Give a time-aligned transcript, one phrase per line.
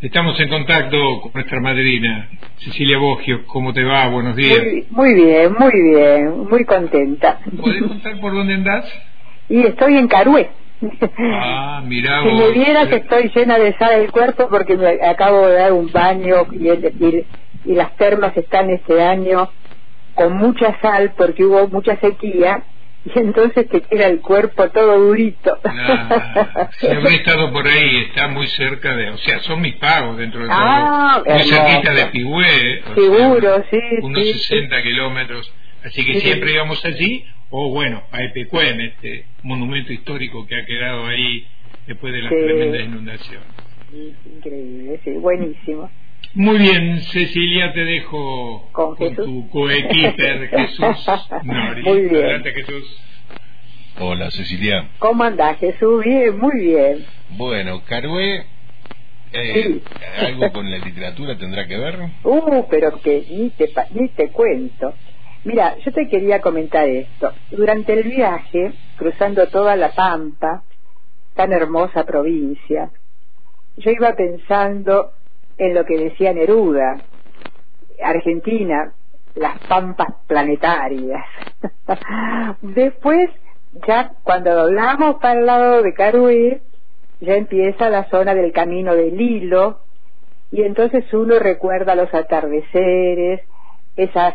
[0.00, 3.46] Estamos en contacto con nuestra madrina, Cecilia Bogio.
[3.46, 4.08] ¿Cómo te va?
[4.08, 4.60] Buenos días.
[4.90, 7.38] Muy, bien, muy bien, muy contenta.
[7.58, 8.84] ¿Podés contar por dónde andás?
[9.48, 10.50] Y estoy en Carué.
[11.18, 15.46] Ah, mira Si me vieras que estoy llena de sal el cuerpo porque me acabo
[15.46, 17.26] de dar un baño y, y,
[17.64, 19.48] y las termas están este año
[20.14, 22.64] con mucha sal porque hubo mucha sequía
[23.14, 25.58] y entonces te queda el cuerpo todo durito.
[25.64, 30.16] Ah, si habré estado por ahí, está muy cerca de, o sea, son mis pagos
[30.16, 30.56] dentro de todo.
[30.58, 31.54] Ah, muy hermoso.
[31.54, 32.82] cerquita de Pigüé.
[32.94, 35.52] Seguro, sea, sí, Unos sí, 60 kilómetros.
[35.84, 36.20] Así que Sí.
[36.20, 41.46] siempre íbamos allí, o bueno, a Epecuén, este monumento histórico que ha quedado ahí
[41.86, 43.48] después de las tremendas inundaciones.
[44.24, 45.90] Increíble, sí, buenísimo.
[46.32, 51.82] Muy bien, Cecilia, te dejo Con tu coequiper, Jesús Nori.
[51.82, 52.24] Muy bien.
[52.24, 53.00] Adelante, Jesús.
[53.98, 54.90] Hola Cecilia.
[54.98, 56.02] ¿Cómo andás, Jesús?
[56.04, 57.06] Bien, muy bien.
[57.28, 58.46] Bueno, Carué,
[59.32, 59.82] eh,
[60.18, 61.98] ¿algo con la literatura tendrá que ver?
[62.24, 64.96] Uh, pero que ni te, pa- ni te cuento.
[65.44, 67.34] Mira, yo te quería comentar esto.
[67.50, 70.64] Durante el viaje, cruzando toda la Pampa,
[71.34, 72.90] tan hermosa provincia,
[73.76, 75.12] yo iba pensando
[75.58, 76.96] en lo que decía Neruda,
[78.02, 78.92] Argentina,
[79.34, 81.24] las pampas planetarias.
[82.62, 83.30] Después,
[83.86, 86.62] ya cuando doblamos para el lado de Carué,
[87.20, 89.80] ya empieza la zona del camino del hilo,
[90.50, 93.40] y entonces uno recuerda los atardeceres,
[93.96, 94.34] esos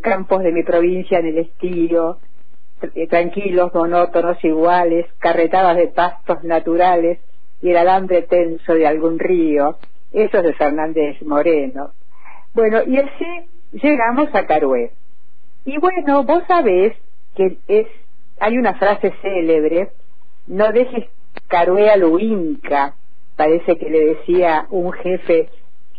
[0.00, 2.18] campos de mi provincia en el estío,
[2.94, 7.18] eh, tranquilos, monótonos, iguales, carretadas de pastos naturales
[7.62, 9.76] y el alambre tenso de algún río.
[10.14, 11.92] Eso es de Fernández Moreno.
[12.54, 14.92] Bueno, y así llegamos a Carué.
[15.64, 16.94] Y bueno, vos sabés
[17.34, 17.86] que es,
[18.38, 19.90] hay una frase célebre,
[20.46, 21.06] no dejes
[21.48, 22.94] Carué a lo inca,
[23.36, 25.50] parece que le decía un jefe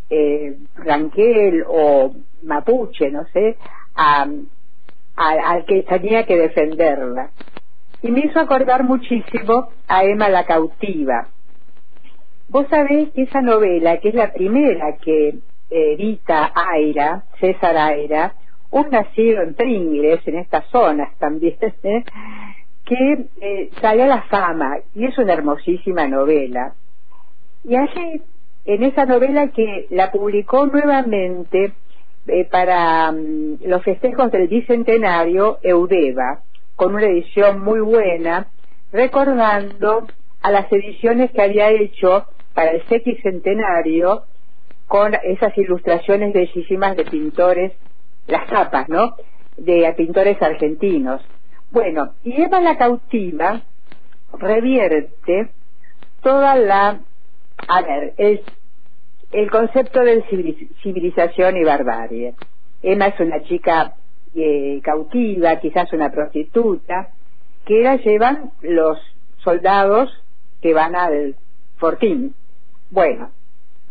[0.10, 3.58] eh, ranquel o mapuche, no sé,
[3.96, 4.28] a-
[5.18, 7.32] a- al que tenía que defenderla.
[8.02, 11.28] Y me hizo acordar muchísimo a Emma la cautiva.
[12.48, 15.40] Vos sabés que esa novela, que es la primera que
[15.70, 18.36] edita Aira, César Aira,
[18.72, 22.04] un nacido en Pringles, en estas zonas también, ¿eh?
[22.86, 26.76] que eh, sale a la fama y es una hermosísima novela.
[27.64, 28.22] Y allí,
[28.66, 31.74] en esa novela que la publicó nuevamente
[32.28, 36.42] eh, para mm, los festejos del bicentenario, Eudeva,
[36.76, 38.48] con una edición muy buena,
[38.92, 40.06] recordando
[40.42, 44.24] a las ediciones que había hecho para el sexcentenario
[44.88, 47.74] con esas ilustraciones bellísimas de pintores,
[48.28, 49.16] las tapas, ¿no?
[49.58, 51.22] De pintores argentinos.
[51.70, 53.62] Bueno, y Eva la cautiva
[54.40, 55.50] revierte
[56.22, 57.02] toda la,
[57.68, 58.42] a ver, el,
[59.32, 62.34] el concepto de civiliz- civilización y barbarie.
[62.82, 63.96] Emma es una chica
[64.36, 67.10] eh, cautiva, quizás una prostituta,
[67.66, 68.98] que la llevan los
[69.44, 70.10] soldados
[70.62, 71.36] que van al
[71.78, 72.34] fortín.
[72.96, 73.30] Bueno,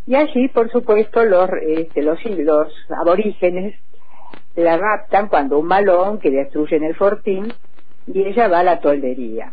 [0.07, 3.75] y allí, por supuesto, los, este, los, los aborígenes
[4.57, 7.53] la raptan cuando un malón que destruyen el fortín
[8.07, 9.53] y ella va a la toldería.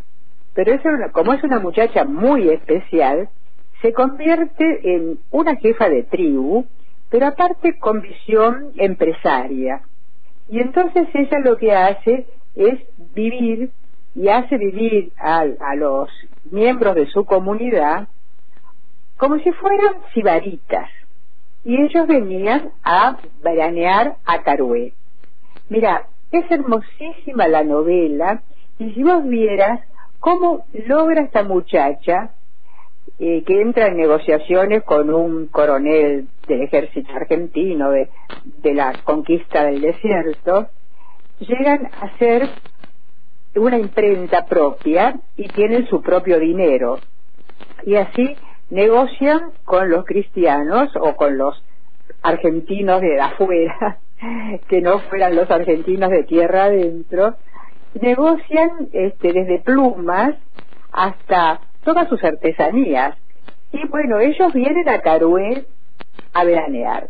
[0.54, 3.28] Pero es como es una muchacha muy especial,
[3.82, 6.66] se convierte en una jefa de tribu,
[7.10, 9.82] pero aparte con visión empresaria.
[10.48, 12.26] Y entonces ella lo que hace
[12.56, 12.80] es
[13.14, 13.72] vivir
[14.16, 16.10] y hace vivir a, a los
[16.50, 18.08] miembros de su comunidad
[19.22, 20.90] como si fueran sibaritas.
[21.64, 24.94] Y ellos venían a veranear a Carué.
[25.70, 28.42] Mira, es hermosísima la novela
[28.80, 29.80] y si vos vieras
[30.20, 32.32] cómo logra esta muchacha
[33.20, 38.10] eh, que entra en negociaciones con un coronel del ejército argentino de,
[38.64, 40.70] de la conquista del desierto,
[41.38, 42.50] llegan a ser
[43.56, 46.98] una imprenta propia y tienen su propio dinero.
[47.86, 48.36] Y así
[48.72, 51.64] negocian con los cristianos o con los
[52.24, 54.00] argentinos de afuera,
[54.68, 57.36] que no fueran los argentinos de tierra adentro,
[58.02, 60.36] negocian este, desde plumas
[60.92, 63.16] hasta todas sus artesanías.
[63.74, 65.66] Y bueno, ellos vienen a Carué
[66.34, 67.10] a veranear.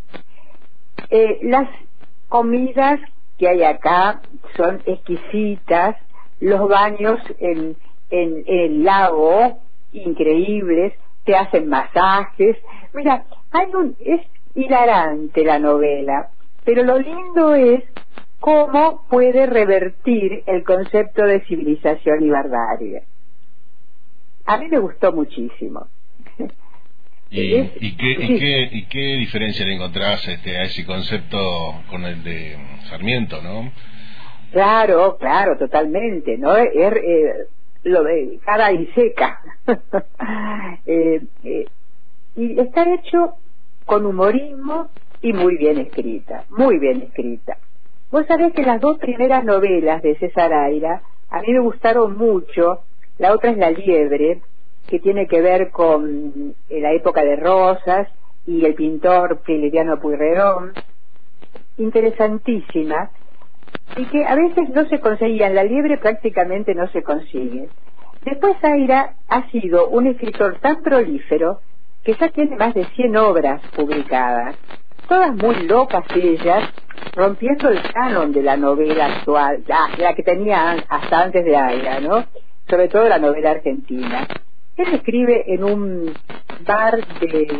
[1.09, 1.69] Eh, las
[2.27, 2.99] comidas
[3.37, 4.21] que hay acá
[4.55, 5.95] son exquisitas,
[6.39, 7.75] los baños en,
[8.09, 9.59] en, en el lago,
[9.91, 10.93] increíbles,
[11.25, 12.57] te hacen masajes.
[12.93, 14.21] Mira, hay un, es
[14.55, 16.29] hilarante la novela,
[16.65, 17.83] pero lo lindo es
[18.39, 23.03] cómo puede revertir el concepto de civilización y barbarie.
[24.45, 25.87] A mí me gustó muchísimo.
[27.29, 31.37] ¿Y, y, qué, y, qué, ¿Y qué diferencia le encontrás este, a ese concepto
[31.89, 32.57] con el de
[32.89, 33.71] Sarmiento, no?
[34.51, 36.55] Claro, claro, totalmente, ¿no?
[36.57, 37.47] Er, eh,
[37.83, 39.39] lo de cara y seca.
[40.93, 41.67] Eh, eh,
[42.35, 43.35] y está hecho
[43.85, 44.89] con humorismo
[45.21, 47.57] y muy bien escrita, muy bien escrita.
[48.11, 52.81] Vos sabés que las dos primeras novelas de César Aira a mí me gustaron mucho.
[53.19, 54.41] La otra es La Liebre,
[54.89, 58.09] que tiene que ver con la época de Rosas
[58.45, 60.73] y el pintor Prilidiano Pueyrredón.
[61.77, 63.11] Interesantísima
[63.95, 67.69] y que a veces no se conseguían, la liebre prácticamente no se consigue.
[68.23, 71.59] Después Aira ha sido un escritor tan prolífero
[72.03, 74.55] que ya tiene más de 100 obras publicadas,
[75.07, 76.69] todas muy locas ellas,
[77.15, 82.25] rompiendo el canon de la novela actual, la, que tenía hasta antes de Aira, ¿no?
[82.69, 84.27] Sobre todo la novela argentina.
[84.77, 86.13] Él escribe en un
[86.65, 87.59] bar de,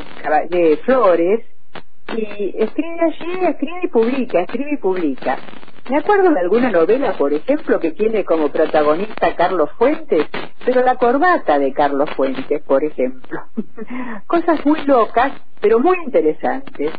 [0.50, 1.42] de Flores
[2.16, 5.38] y escribe allí, escribe y publica, escribe y publica.
[5.92, 10.26] Me acuerdo de alguna novela, por ejemplo, que tiene como protagonista Carlos Fuentes,
[10.64, 13.42] pero la corbata de Carlos Fuentes, por ejemplo.
[14.26, 16.94] Cosas muy locas, pero muy interesantes.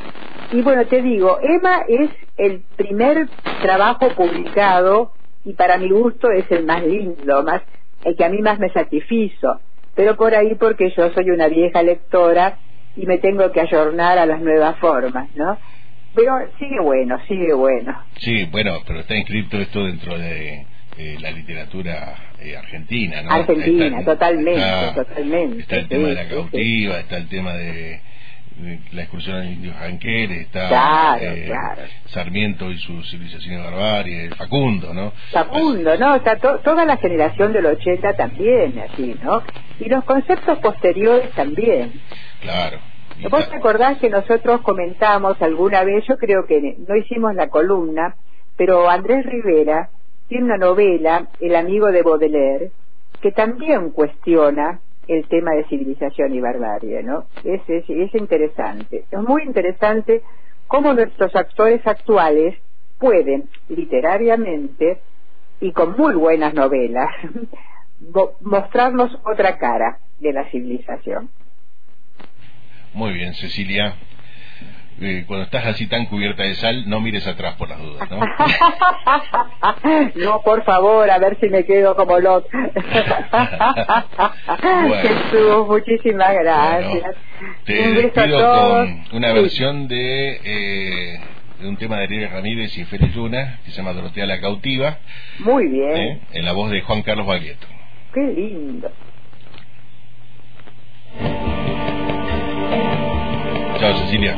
[0.52, 3.30] Y bueno, te digo, Emma es el primer
[3.62, 5.12] trabajo publicado
[5.46, 7.62] y para mi gusto es el más lindo, más
[8.04, 9.62] el que a mí más me satisfizo.
[9.94, 12.58] Pero por ahí porque yo soy una vieja lectora
[12.94, 15.56] y me tengo que ayornar a las nuevas formas, ¿no?
[16.14, 18.04] Pero sigue bueno, sigue bueno.
[18.18, 20.66] Sí, bueno, pero está inscrito esto dentro de
[21.20, 23.30] la literatura eh, argentina, ¿no?
[23.30, 25.60] Argentina, totalmente, totalmente.
[25.60, 28.00] Está el tema de la cautiva, está el tema de,
[28.92, 31.50] la excursión de indios janqueres, está eh,
[32.06, 35.12] Sarmiento y su civilización de barbarie, Facundo, ¿no?
[35.30, 36.16] Facundo, ¿no?
[36.16, 39.42] Está toda la generación del 80 también, así, ¿no?
[39.80, 41.92] Y los conceptos posteriores también.
[42.40, 42.91] Claro.
[43.30, 48.16] ¿Vos te acordás que nosotros comentamos alguna vez, yo creo que no hicimos la columna,
[48.56, 49.90] pero Andrés Rivera
[50.28, 52.70] tiene una novela, El amigo de Baudelaire,
[53.20, 57.24] que también cuestiona el tema de civilización y barbarie, ¿no?
[57.44, 60.22] Es, es, es interesante, es muy interesante
[60.66, 62.56] cómo nuestros actores actuales
[62.98, 65.00] pueden literariamente
[65.60, 67.08] y con muy buenas novelas
[68.40, 71.28] mostrarnos otra cara de la civilización.
[72.94, 73.94] Muy bien, Cecilia.
[75.00, 78.20] Eh, cuando estás así tan cubierta de sal, no mires atrás por las dudas, ¿no?
[80.24, 82.46] no, por favor, a ver si me quedo como Lot.
[85.02, 87.16] Jesús, muchísimas gracias.
[87.64, 91.18] te Un con una versión de, eh,
[91.60, 94.98] de un tema de Ariel Ramírez y Félix Luna, que se llama Dorotea la Cautiva.
[95.38, 95.96] Muy bien.
[95.96, 97.66] Eh, en la voz de Juan Carlos Baglietto.
[98.12, 98.92] Qué lindo.
[103.82, 104.37] Chao, Cecilia.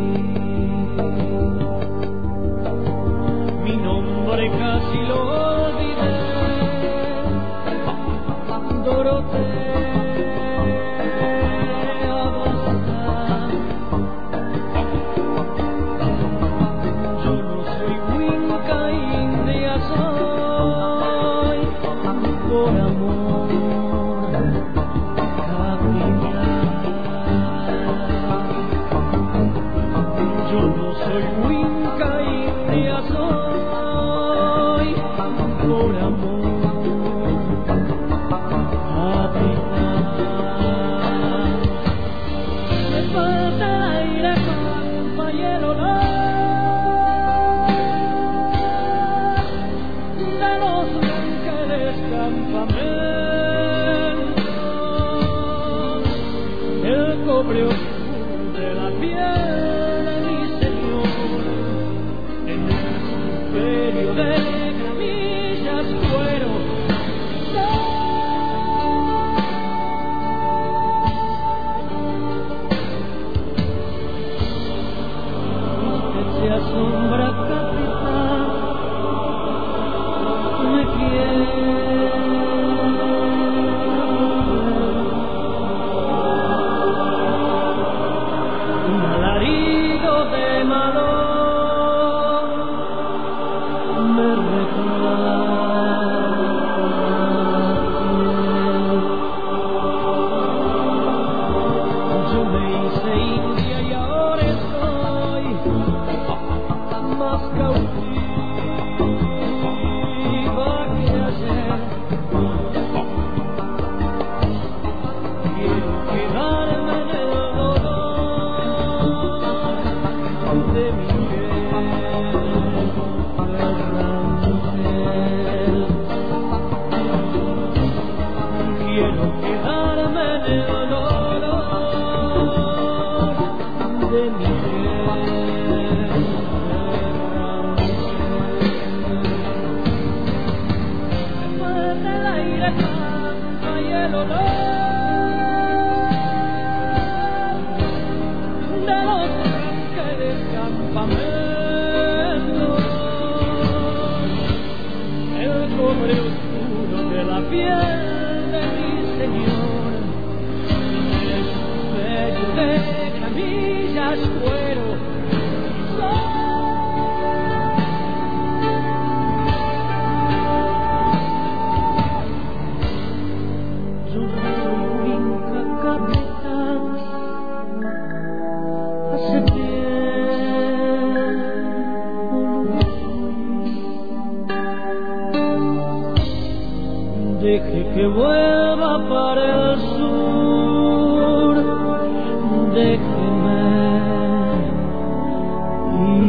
[3.64, 5.57] Mi nombre casi lo
[56.85, 61.42] el cobre oscuro de la piel de mi Señor,
[62.47, 62.70] en un
[63.47, 64.30] imperio de
[64.82, 66.50] camillas cuero.
[76.49, 77.17] Asombra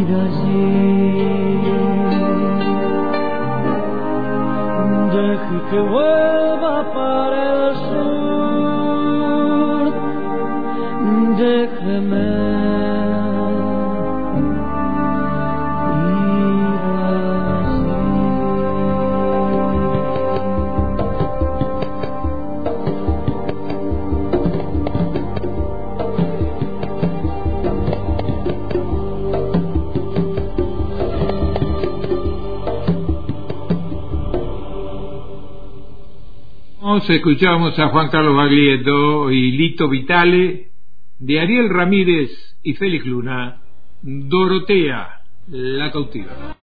[0.06, 1.79] d'azur.
[5.13, 5.27] De
[5.70, 6.19] que
[37.08, 40.70] escuchamos a Juan Carlos Baglietto y Lito Vitale,
[41.20, 42.29] de Ariel Ramírez
[42.63, 43.62] y Félix Luna,
[44.01, 46.58] Dorotea, la cautiva.